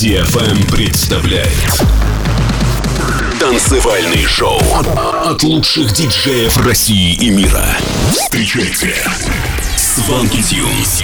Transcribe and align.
DFM 0.00 0.72
представляет 0.74 1.46
Танцевальный 3.38 4.24
шоу 4.24 4.58
от 5.26 5.42
лучших 5.42 5.92
диджеев 5.92 6.56
России 6.66 7.12
и 7.16 7.28
мира. 7.28 7.66
Встречайте 8.10 8.94
Сванки 9.76 10.40
Тюнс. 10.42 11.02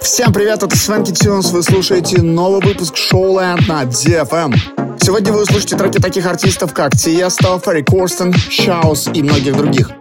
Всем 0.00 0.32
привет, 0.32 0.64
это 0.64 0.76
Свенки 0.76 1.12
Тюнс, 1.12 1.52
вы 1.52 1.62
слушаете 1.62 2.20
новый 2.20 2.60
выпуск 2.62 2.96
шоу 2.96 3.38
Land 3.38 3.68
на 3.68 3.84
DFM. 3.84 4.98
Сегодня 5.00 5.32
вы 5.32 5.42
услышите 5.42 5.76
треки 5.76 5.98
таких 5.98 6.26
артистов, 6.26 6.74
как 6.74 6.96
Тиесто, 6.96 7.60
Ферри 7.64 7.84
Корстен, 7.84 8.34
Шаус 8.34 9.08
и 9.14 9.22
многих 9.22 9.56
других. 9.56 9.92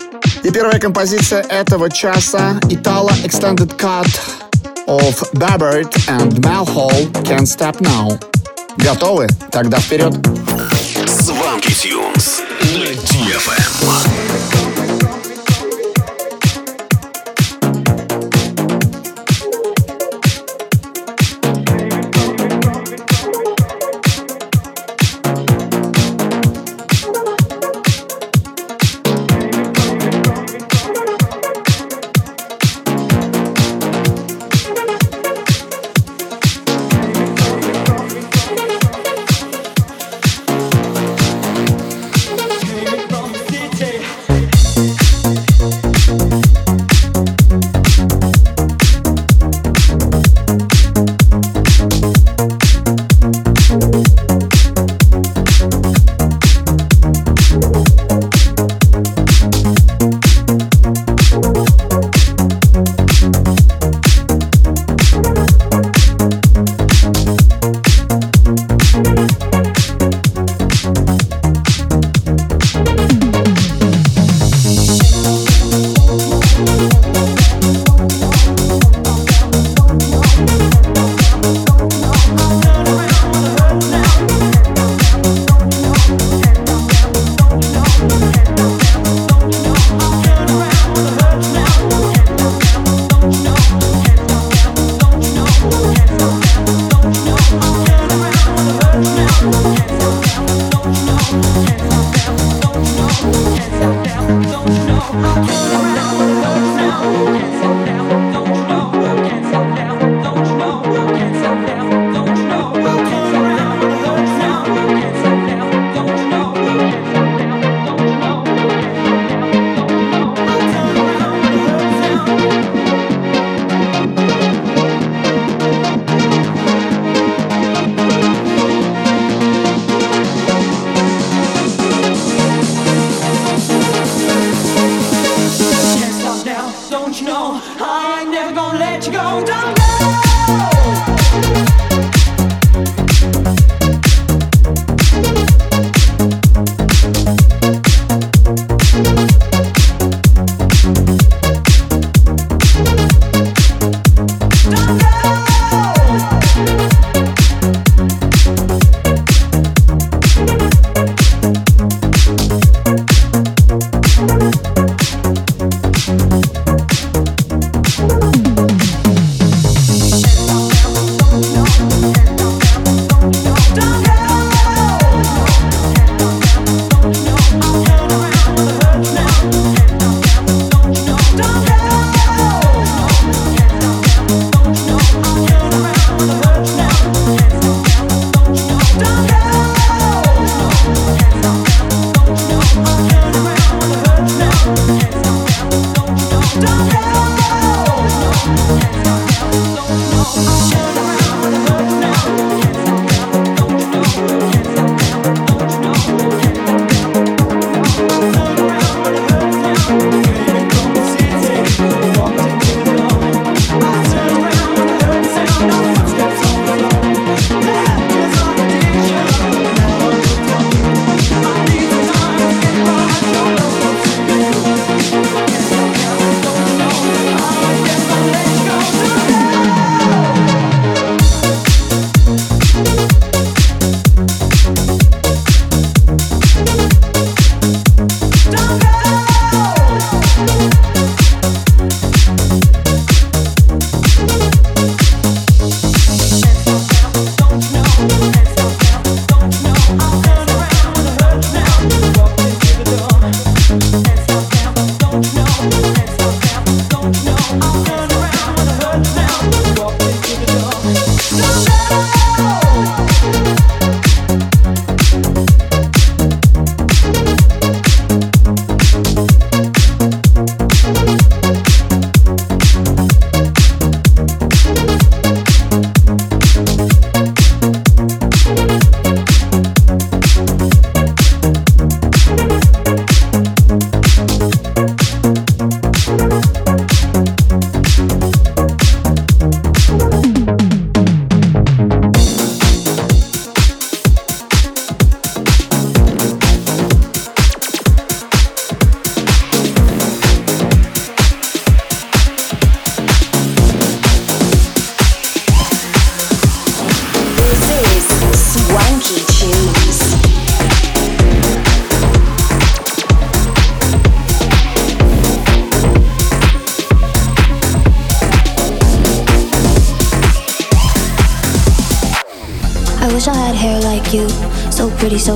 И 0.43 0.51
первая 0.51 0.79
композиция 0.79 1.41
этого 1.43 1.89
часа— 1.89 2.59
Italo 2.69 3.11
Extended 3.23 3.75
Cut 3.77 4.07
of 4.87 5.15
Babert 5.33 5.93
and 6.07 6.39
Malhol 6.41 7.11
Can't 7.23 7.45
Stop 7.45 7.79
Now. 7.81 8.19
Готовы? 8.77 9.27
Тогда 9.51 9.79
вперед! 9.79 10.13
Сванки 11.07 11.73
Тюнс 11.73 12.41
на 12.61 12.85
DFM. 12.85 13.76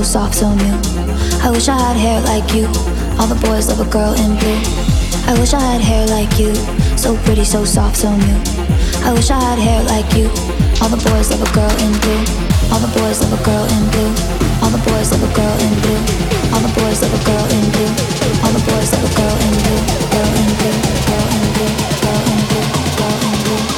So 0.01 0.17
soft, 0.17 0.33
so 0.33 0.49
new. 0.55 0.73
I 1.45 1.51
wish 1.53 1.69
I 1.69 1.77
had 1.77 1.93
hair 1.95 2.21
like 2.25 2.55
you. 2.57 2.65
All 3.21 3.29
the 3.29 3.37
boys 3.45 3.69
love 3.69 3.85
a 3.85 3.85
girl 3.85 4.17
in 4.17 4.33
blue. 4.41 4.57
I 5.29 5.37
wish 5.37 5.53
I 5.53 5.61
had 5.61 5.77
hair 5.79 6.07
like 6.07 6.39
you. 6.41 6.55
So 6.97 7.13
pretty, 7.21 7.45
so 7.45 7.65
soft, 7.65 7.97
so 7.97 8.09
new. 8.09 8.39
I 9.05 9.13
wish 9.13 9.29
I 9.29 9.37
had 9.37 9.59
hair 9.61 9.83
like 9.85 10.09
you. 10.17 10.25
All 10.81 10.89
the 10.89 10.97
boys 11.05 11.29
love 11.29 11.45
a 11.45 11.51
girl 11.53 11.69
in 11.85 11.93
blue. 12.01 12.17
All 12.73 12.81
the 12.81 12.89
boys 12.97 13.21
love 13.21 13.29
a 13.29 13.45
girl 13.45 13.61
in 13.69 13.83
blue. 13.93 14.09
All 14.65 14.73
the 14.73 14.81
boys 14.89 15.13
love 15.13 15.21
a 15.21 15.29
girl 15.37 15.53
in 15.61 15.69
blue. 15.85 16.01
All 16.49 16.65
the 16.65 16.73
boys 16.81 16.97
love 17.05 17.13
a 17.13 17.21
girl 17.21 17.45
in 17.53 17.61
blue. 17.69 17.93
All 18.41 18.49
the 18.57 18.63
boys 18.73 18.89
love 18.89 19.05
a 19.05 19.11
girl 19.13 19.37
in 19.37 19.53
blue. 19.53 19.85
Girl 20.17 20.33
in 20.33 20.49
blue. 20.57 20.81
Girl 20.81 21.29
in 21.29 21.45
blue. 21.53 21.77
Girl 22.01 22.25
in 22.25 22.41
blue. 22.49 22.65
Girl 22.97 23.21
in 23.21 23.37
blue. 23.45 23.69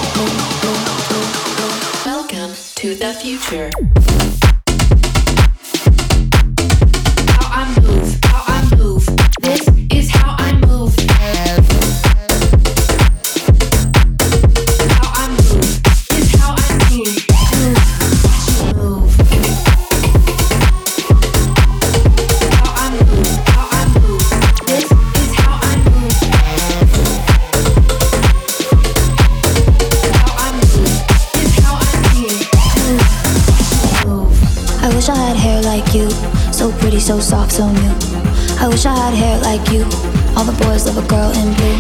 Welcome 2.08 2.56
to 2.80 2.96
the 2.96 3.12
future. 3.12 3.76
So 37.04 37.20
soft, 37.20 37.52
so 37.52 37.68
new. 37.68 37.94
I 38.64 38.70
wish 38.72 38.86
I 38.86 38.96
had 38.96 39.14
hair 39.14 39.36
like 39.44 39.68
you. 39.76 39.84
All 40.40 40.48
the 40.48 40.56
boys 40.64 40.88
love 40.88 40.96
a 40.96 41.04
girl 41.12 41.36
in 41.36 41.52
blue. 41.60 41.76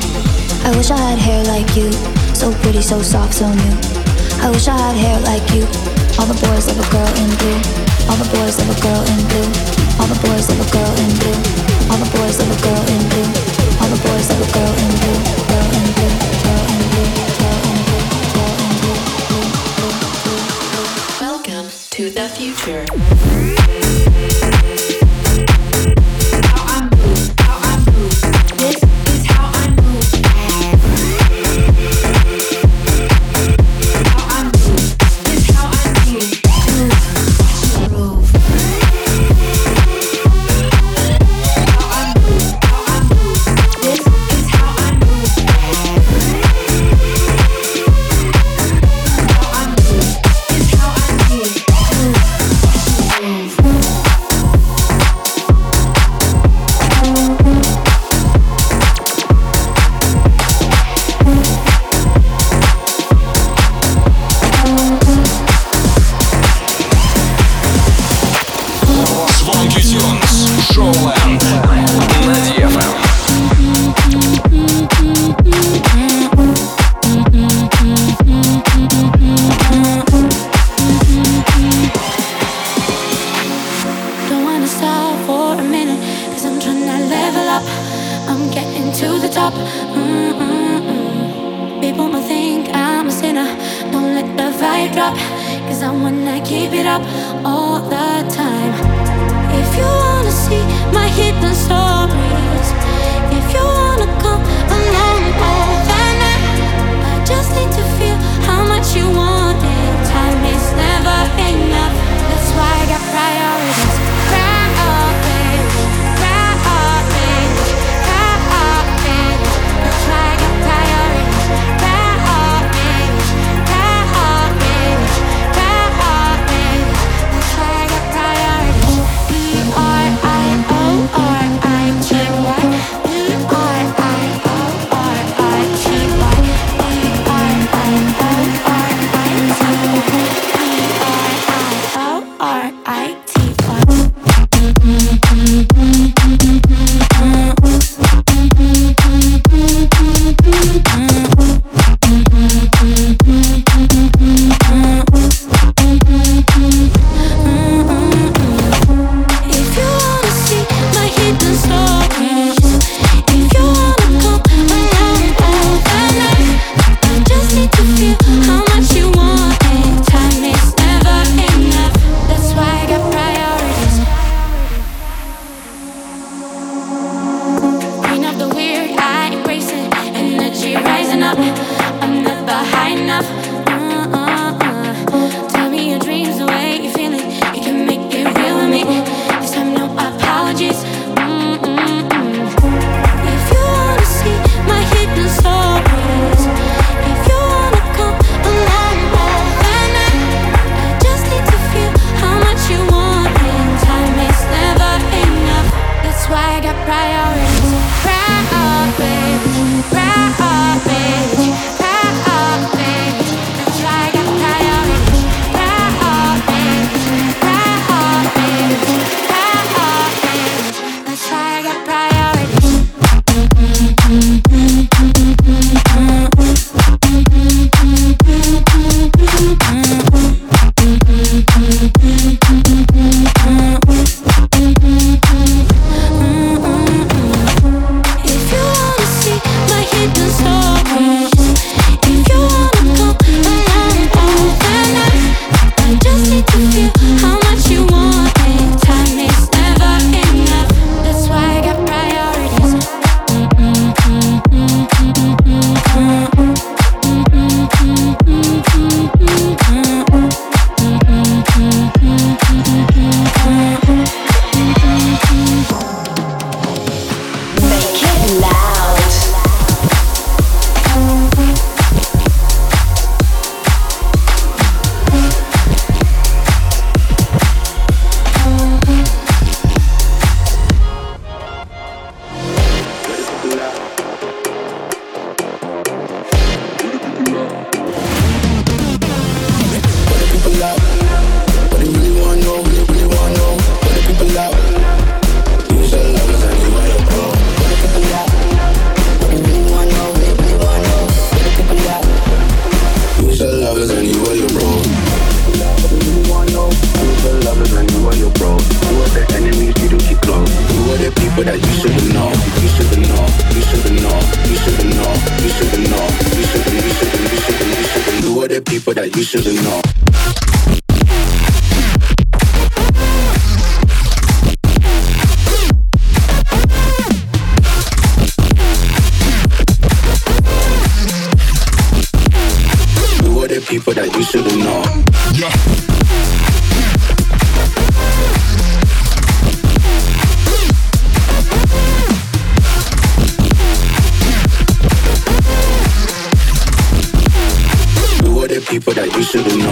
I 0.67 0.75
wish 0.75 0.91
I 0.91 0.99
had 0.99 1.17
hair 1.17 1.39
like 1.47 1.77
you. 1.79 1.87
So 2.35 2.51
pretty, 2.59 2.81
so 2.81 3.01
soft, 3.01 3.33
so 3.33 3.47
new. 3.47 3.75
I 4.43 4.51
wish 4.51 4.67
I 4.67 4.75
had 4.75 4.99
hair 4.99 5.15
like 5.23 5.47
you. 5.55 5.63
All 6.19 6.27
the 6.27 6.35
boys 6.43 6.67
love 6.67 6.75
a 6.75 6.87
girl 6.91 7.07
in 7.23 7.31
blue. 7.39 7.55
All 8.11 8.19
the 8.19 8.27
boys 8.35 8.59
love 8.59 8.67
a 8.67 8.75
girl 8.83 8.99
in 8.99 9.23
blue. 9.31 9.47
All 9.95 10.11
the 10.11 10.19
boys 10.27 10.51
love 10.51 10.59
a 10.59 10.67
girl 10.75 10.91
in 10.91 11.07
blue. 11.15 11.39
All 11.87 11.99
the 12.03 12.09
boys 12.19 12.35
love 12.43 12.51
a 12.51 12.59
girl 12.59 12.83
in 12.83 12.99
blue. 13.07 13.31
All 13.79 13.87
the 13.87 14.03
boys 14.03 14.27
love 14.27 14.43
a 14.43 14.49
girl 14.51 14.75
in 14.75 14.91
blue. 14.99 15.23
Girl 15.47 15.71
in 15.71 15.87
blue. 15.95 16.19
Girl 16.43 16.67
in 16.67 16.83
blue. 16.91 17.07
Girl 17.39 17.63
in 17.63 17.79
blue. 17.79 18.11
Girl 18.35 18.59
in 18.59 18.75
blue. 18.75 18.99
Welcome 21.23 21.71
to 21.95 22.11
the 22.11 22.27
future. 22.27 22.83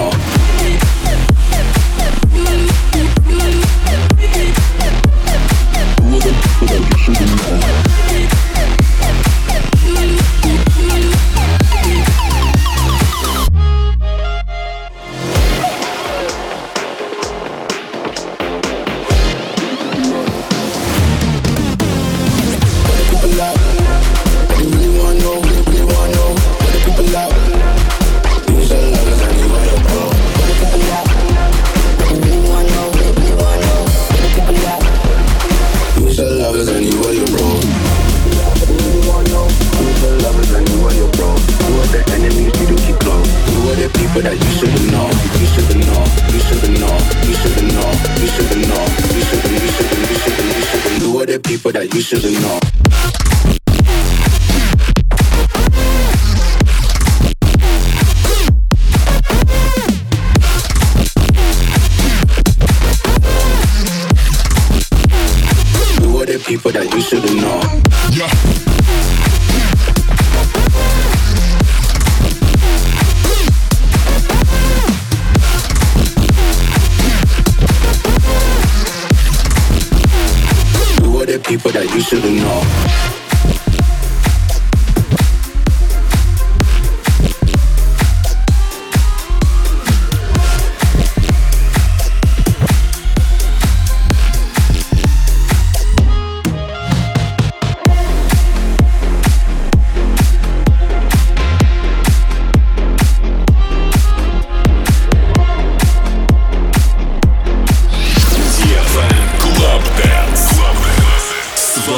You 0.10 0.41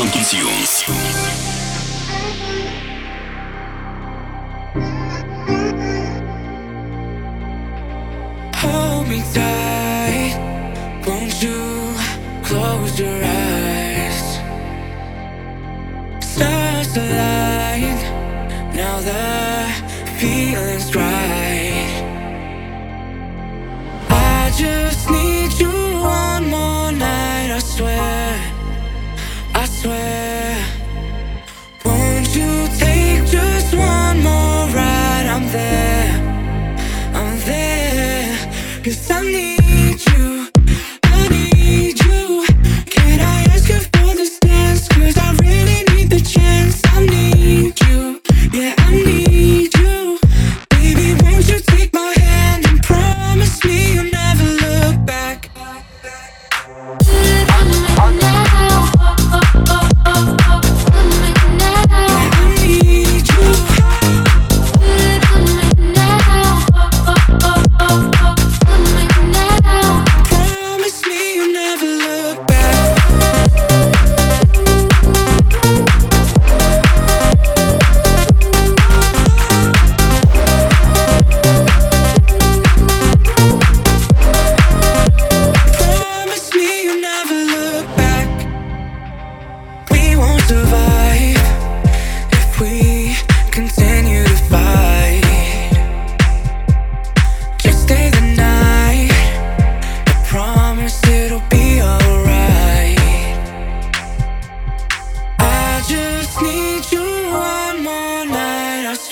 Swanky 0.04 0.22
Tunes. 0.26 1.53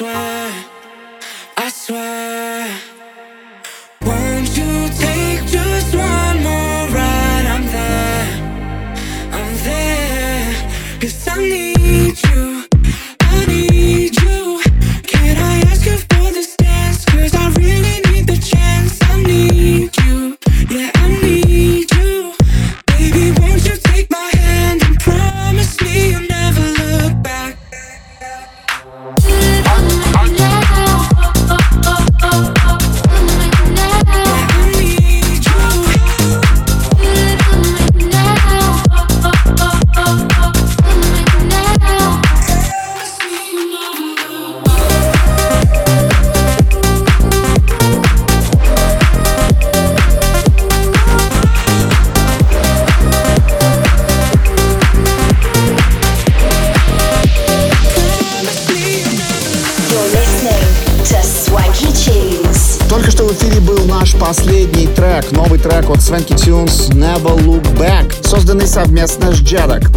Night. 0.01 0.30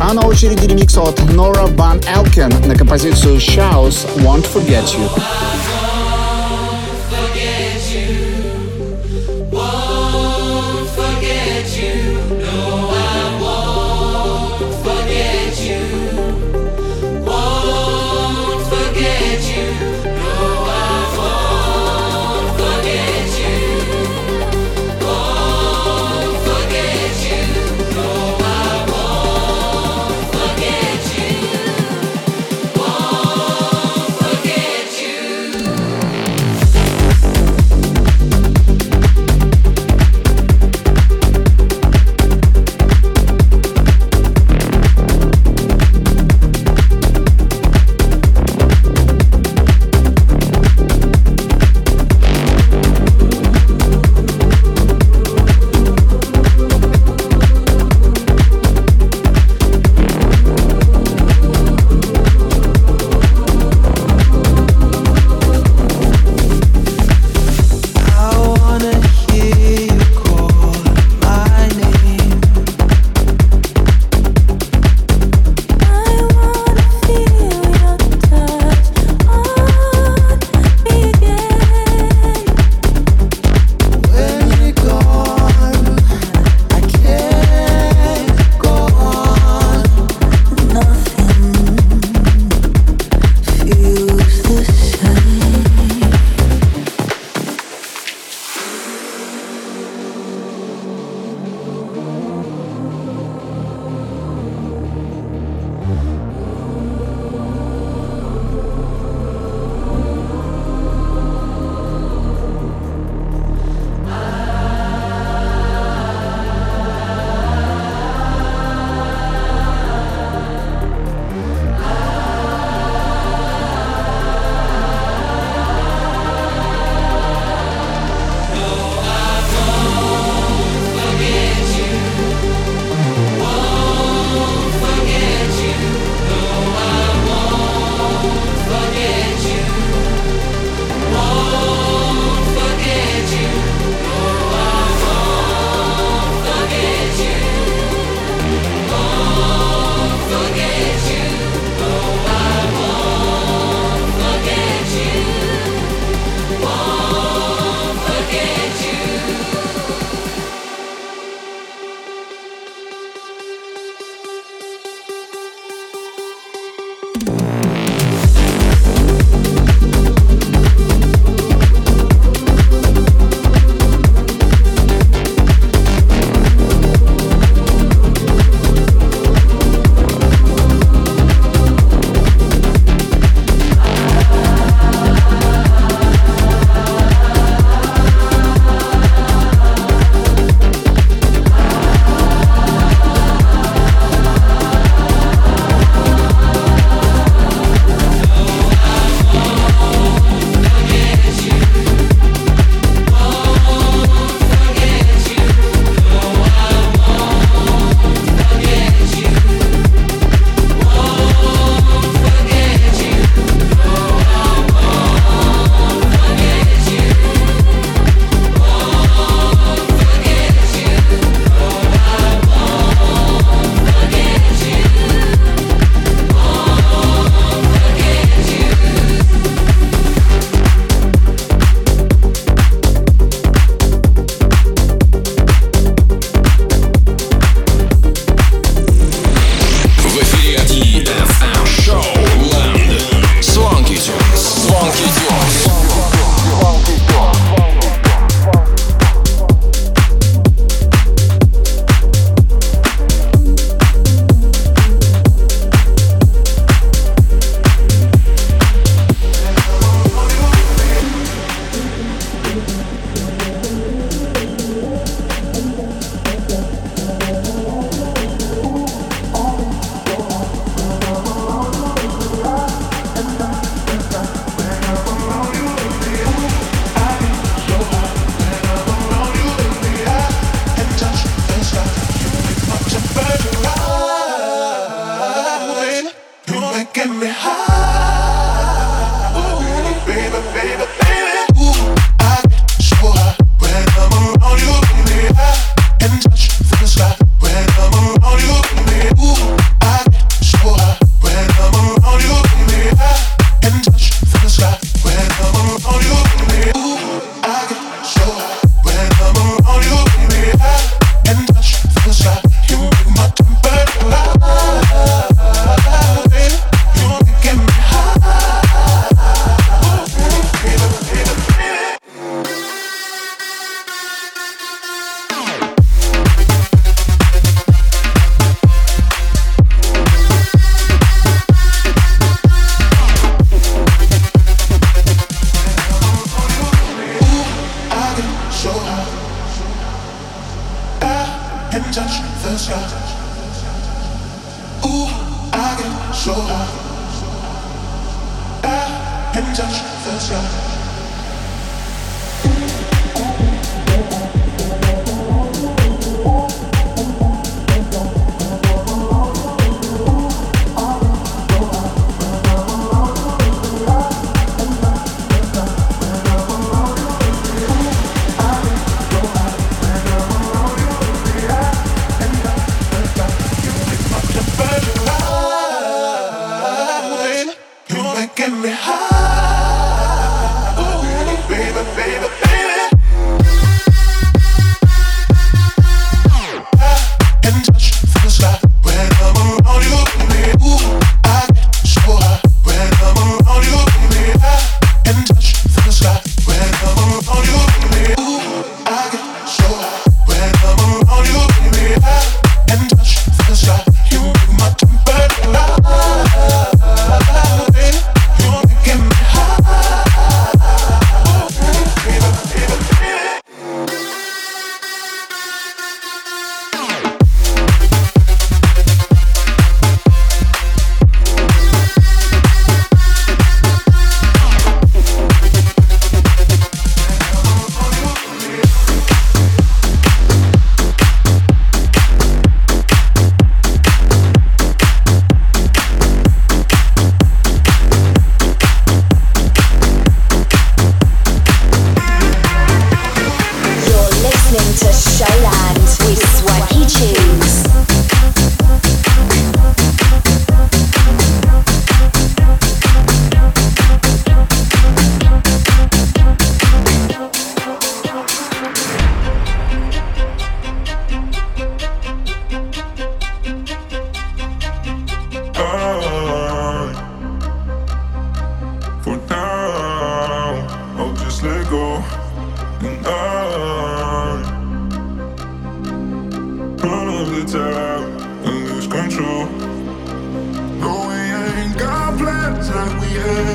А 0.04 0.14
на 0.14 0.22
очереди 0.22 0.66
ремикс 0.66 0.98
от 0.98 1.20
Nora 1.20 1.68
Van 1.76 2.00
Elken 2.02 2.68
на 2.68 2.76
композицию 2.76 3.38
Shouse 3.38 4.08
Won't 4.18 4.46
Forget 4.54 4.86
You. 4.86 5.43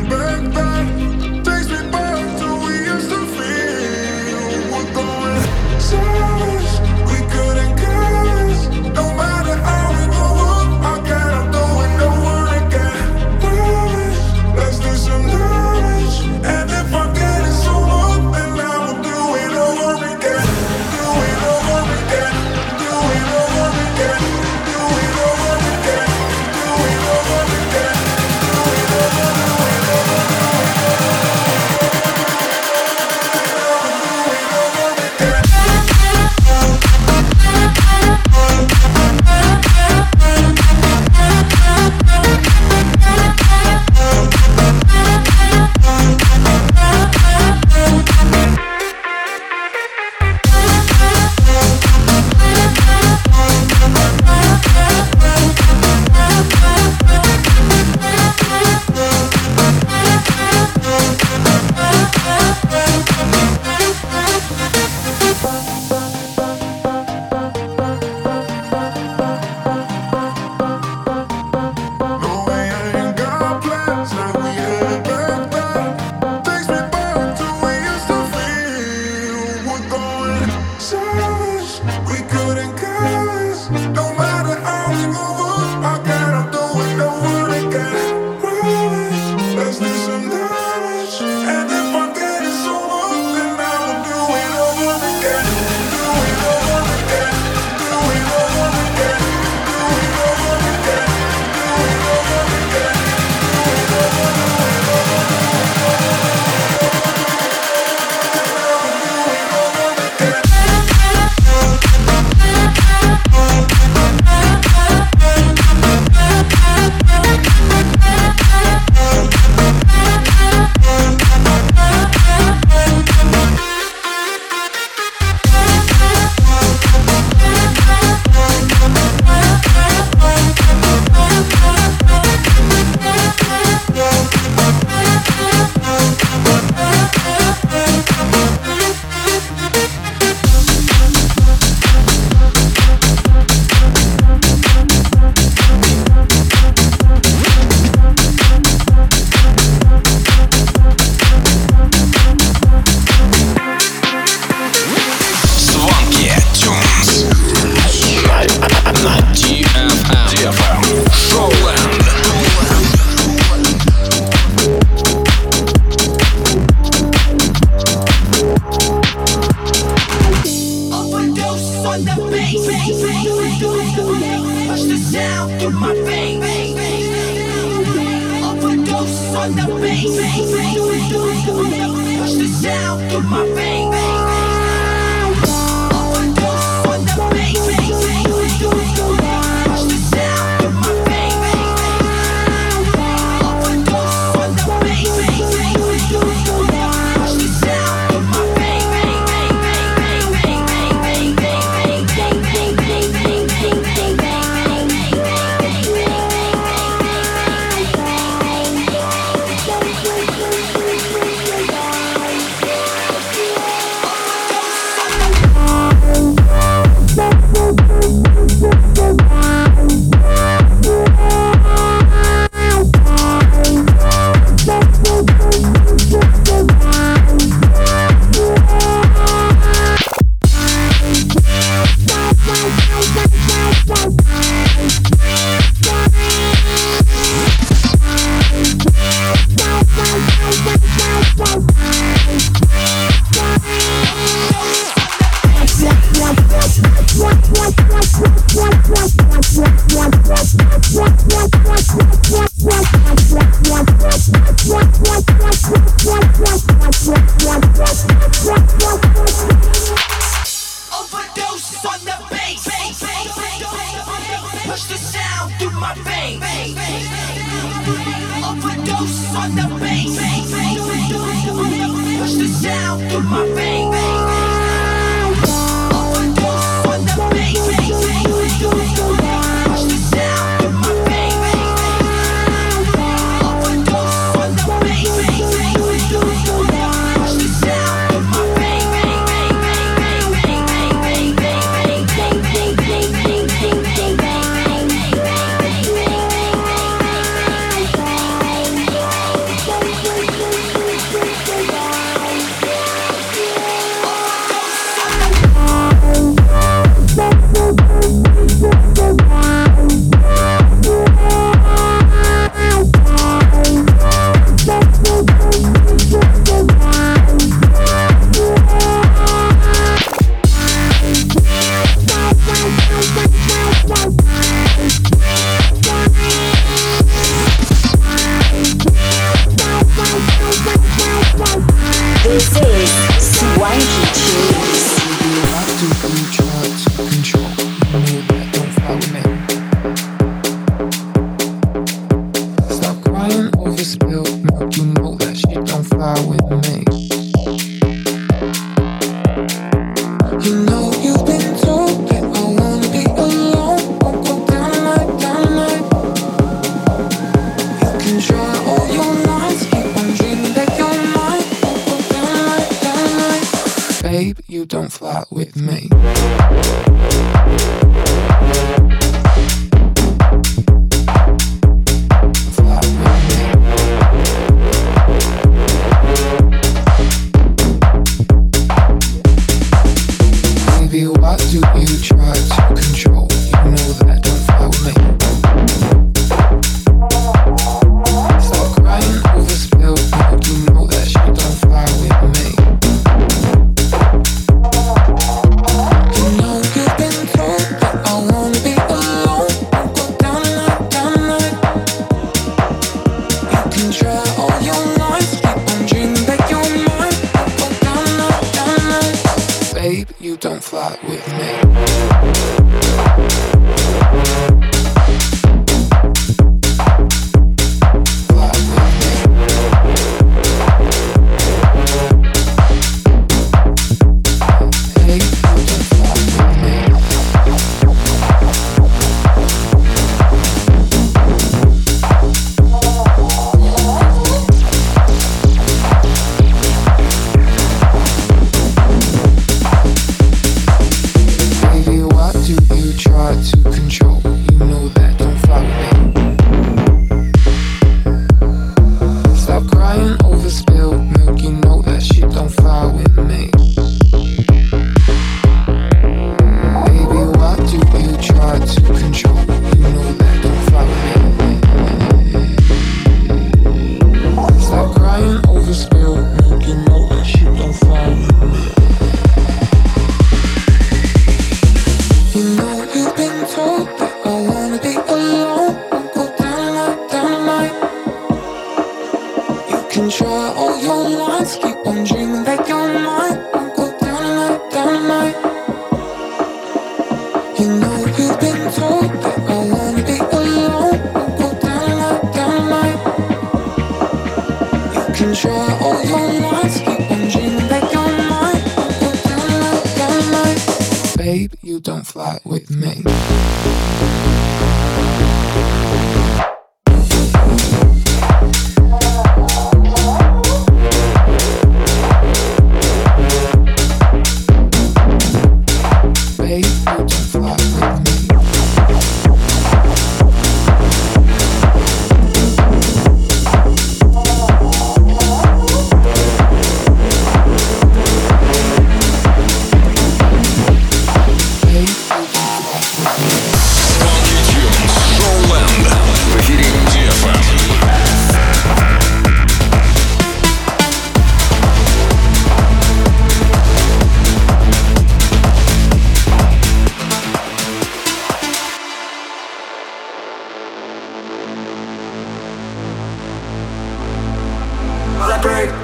back, 0.08 0.54
back. 0.54 1.09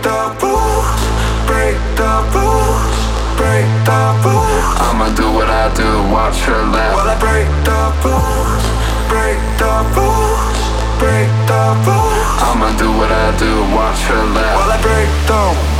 the 0.05 0.21
rules, 0.37 1.01
break 1.49 1.77
the 1.97 2.13
rules, 2.29 2.93
break 3.41 3.65
the 3.89 4.01
rules. 4.21 4.65
I'ma 4.85 5.09
do 5.17 5.25
what 5.33 5.49
I 5.49 5.73
do, 5.73 5.89
watch 6.13 6.37
her 6.45 6.61
laugh. 6.69 6.93
While 6.93 7.09
I 7.09 7.17
break 7.17 7.49
the 7.65 7.81
rules, 8.05 8.65
break 9.09 9.39
the 9.57 9.73
rules, 9.97 10.57
break 11.01 11.29
the 11.49 11.63
rules. 11.89 12.37
I'ma 12.37 12.69
do 12.77 12.89
what 12.99 13.11
I 13.11 13.33
do, 13.41 13.51
watch 13.73 14.01
her 14.11 14.23
laugh. 14.37 14.57
While 14.61 14.73
I 14.77 14.81
break 14.85 15.09
the 15.25 15.74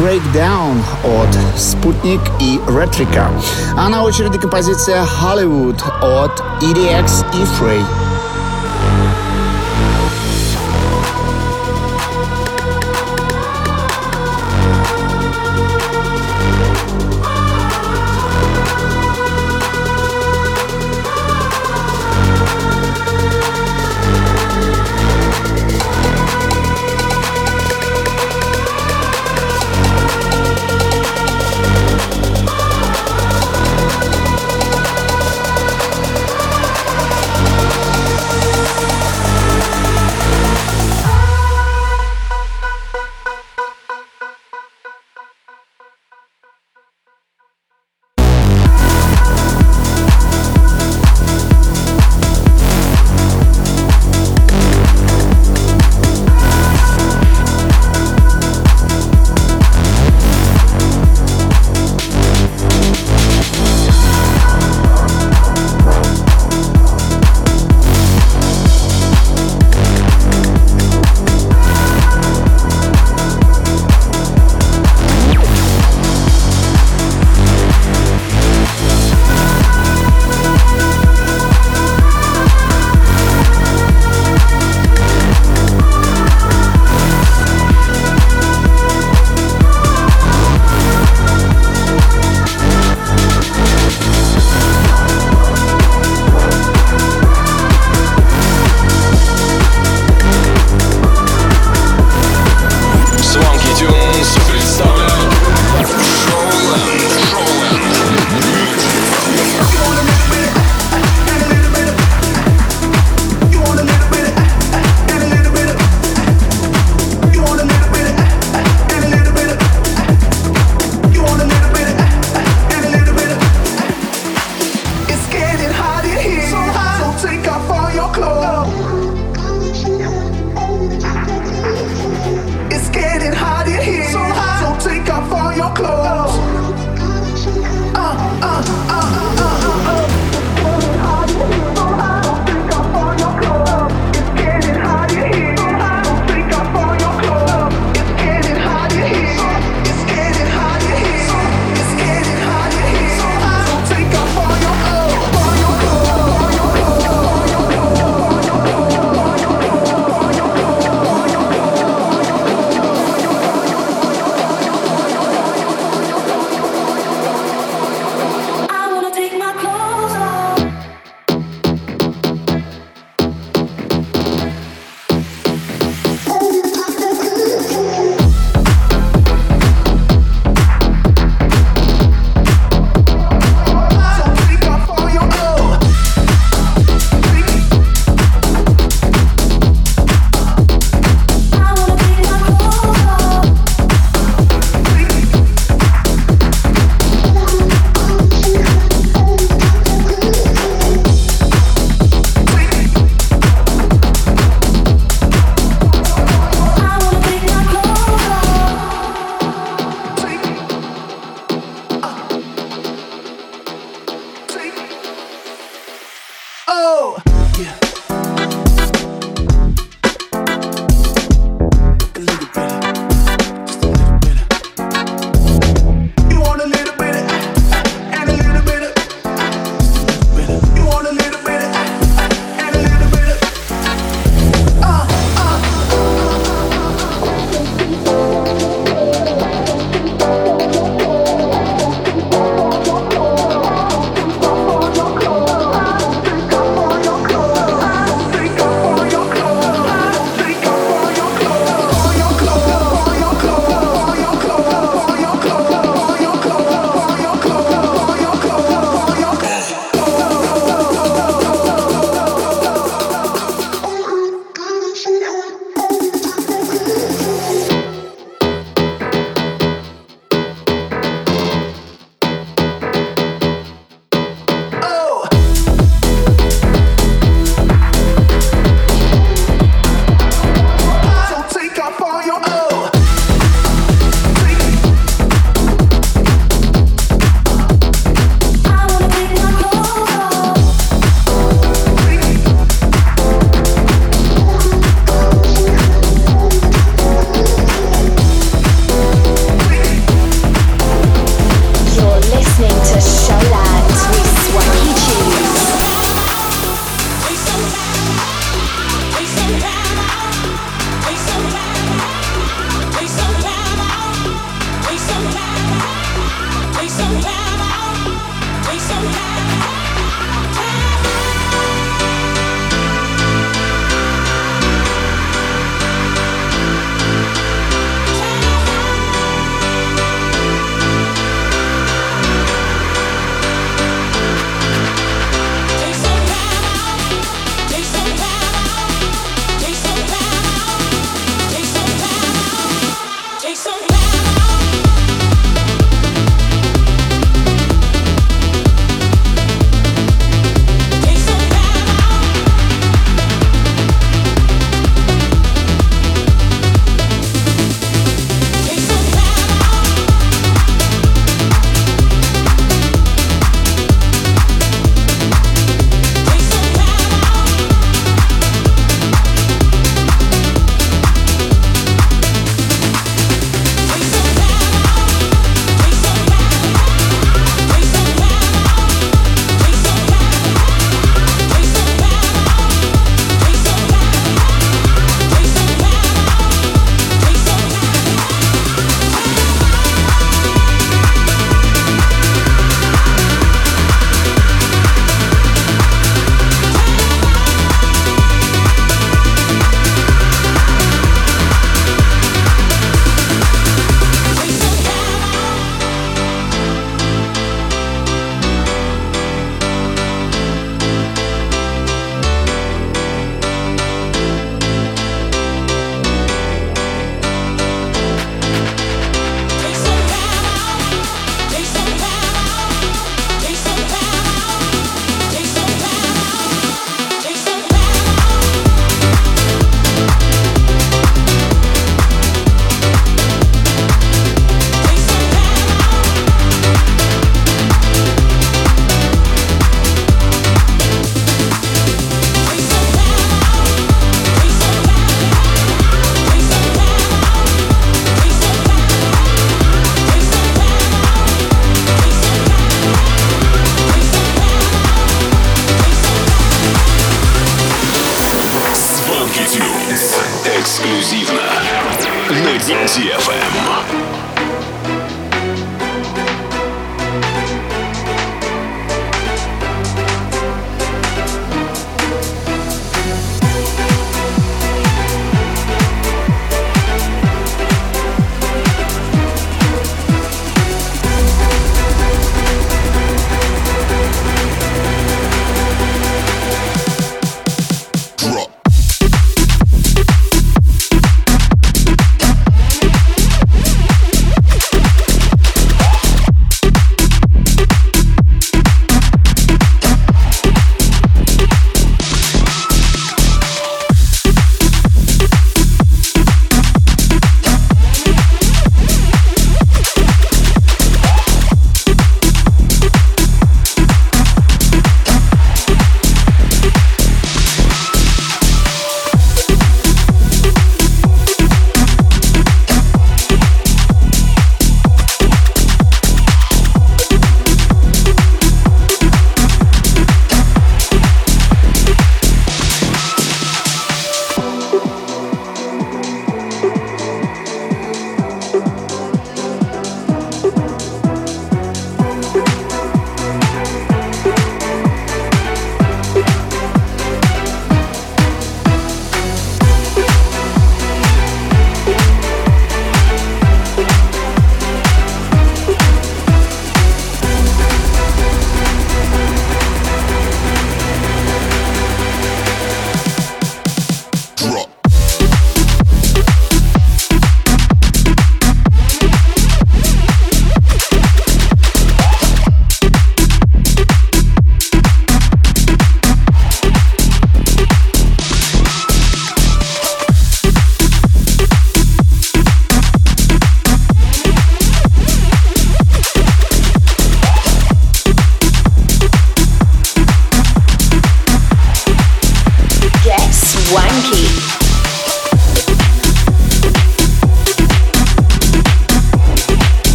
Breakdown 0.00 0.82
от 1.04 1.34
Sputnik 1.56 2.20
и 2.40 2.58
Retrika. 2.66 3.26
а 3.76 3.88
на 3.88 4.02
очереди 4.02 4.38
композиция 4.38 5.04
Hollywood 5.04 5.82
от 6.02 6.42
EDX 6.62 7.24
и 7.34 7.44
Frey. 7.44 8.11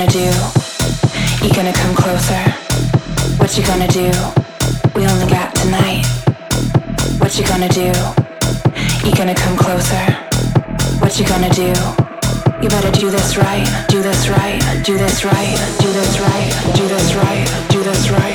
gonna 0.00 0.12
do? 0.12 1.46
You 1.46 1.52
gonna 1.52 1.74
come 1.74 1.94
closer? 1.94 2.40
What 3.36 3.54
you 3.58 3.62
gonna 3.66 3.86
do? 3.88 4.10
We 4.96 5.06
only 5.06 5.26
got 5.26 5.54
tonight. 5.54 6.06
What 7.18 7.36
you 7.38 7.44
gonna 7.46 7.68
do? 7.68 7.92
You 9.04 9.14
gonna 9.14 9.34
come 9.34 9.58
closer? 9.58 10.04
What 11.00 11.18
you 11.20 11.26
gonna 11.26 11.50
do? 11.50 11.68
You 12.62 12.70
better 12.70 12.90
do 12.92 13.10
this 13.10 13.36
right, 13.36 13.66
do 13.88 14.00
this 14.00 14.28
right, 14.30 14.58
do 14.84 14.96
this 14.96 15.22
right, 15.22 15.76
do 15.80 15.92
this 15.92 16.18
right, 16.18 16.72
do 16.74 16.88
this 16.88 17.14
right, 17.14 17.66
do 17.68 17.82
this 17.82 18.10
right. 18.10 18.29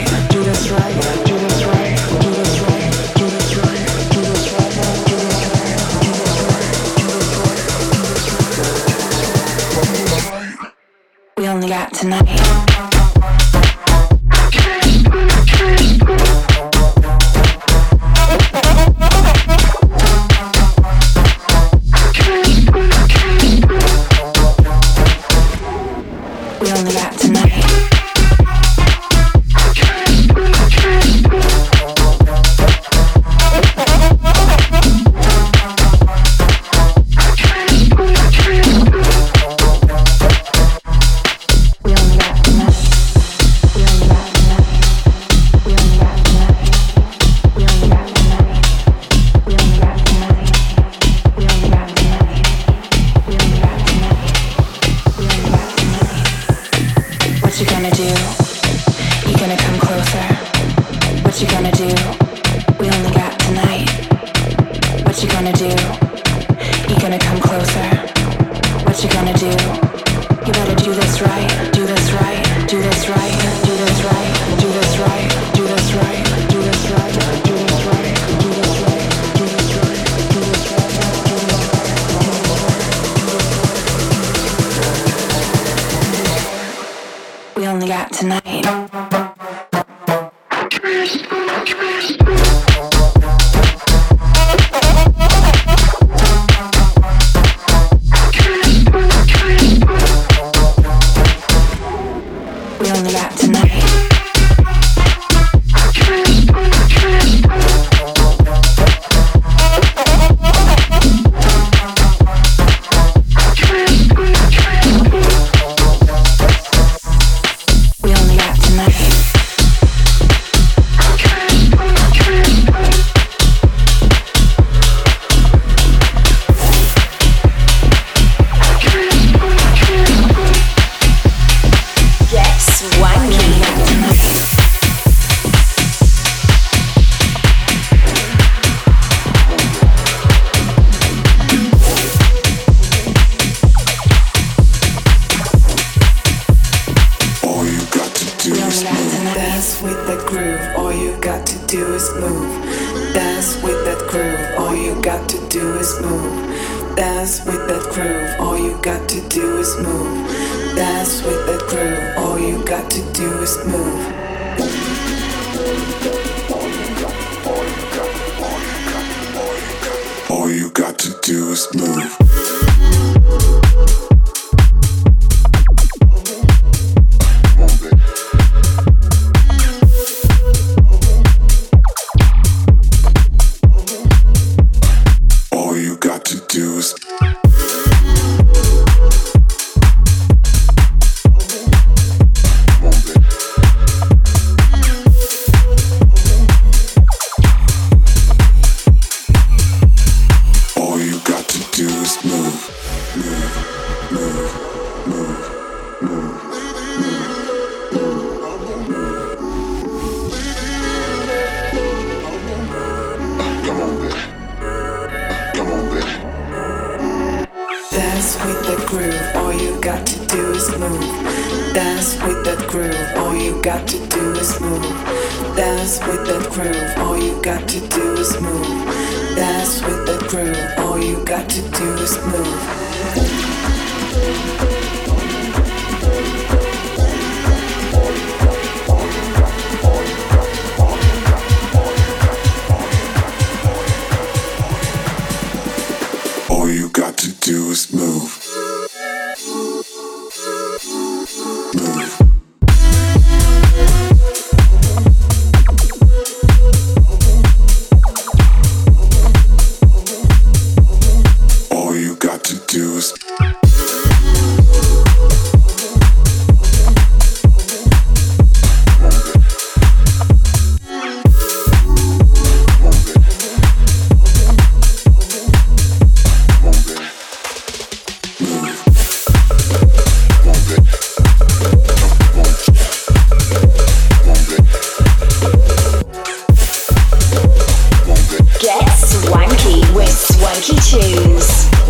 gotta 70.56 70.76
do 70.84 70.94
this 70.94 71.22
right, 71.22 71.70
do 71.74 71.86
this 71.86 72.12
right, 72.14 72.66
do 72.70 72.82
this 72.82 73.10
right. 73.10 73.35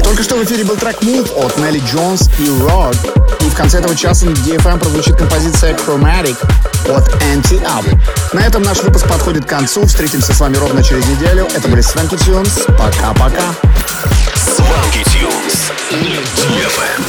Только 0.04 0.24
что 0.24 0.36
в 0.36 0.44
эфире 0.44 0.64
был 0.64 0.76
трек 0.76 1.02
Move 1.02 1.32
от 1.44 1.58
Нелли 1.58 1.82
Джонс 1.92 2.30
и 2.40 2.48
Rod, 2.48 2.98
И 3.42 3.50
в 3.50 3.56
конце 3.56 3.80
этого 3.80 3.96
часа 3.96 4.26
на 4.28 4.32
DFM 4.32 4.80
прозвучит 4.80 5.18
композиция 5.18 5.74
Chromatic 5.74 6.38
от 6.90 7.10
Anti-Up. 7.24 7.86
На 8.34 8.42
этом 8.42 8.62
наш 8.64 8.84
выпуск 8.84 9.08
подходит 9.08 9.46
к 9.46 9.50
концу. 9.50 9.86
Встретимся 9.86 10.34
с 10.34 10.40
вами 10.40 10.58
ровно 10.58 10.84
через 10.84 11.06
неделю. 11.08 11.48
Это 11.56 11.68
были 11.68 11.84
Swanky 11.84 12.18
Tunes. 12.18 12.66
Пока-пока. 12.78 13.56
Swanky 14.36 15.04
Tunes 15.04 15.72
DFM. 15.92 17.04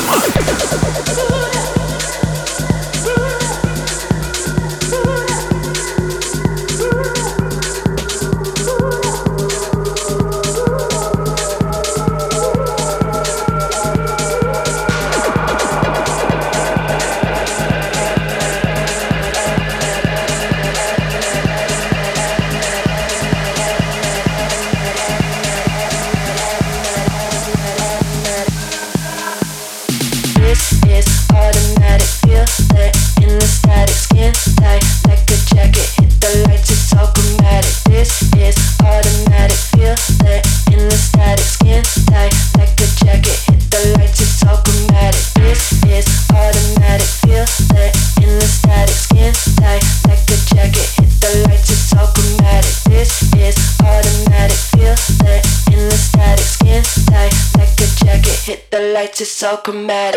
so 59.47 59.57
comedic. 59.59 60.16